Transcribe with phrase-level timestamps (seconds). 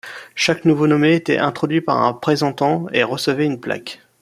[0.33, 3.99] Chaque nouveau nommé était introduit par un présentant, et recevait une plaque.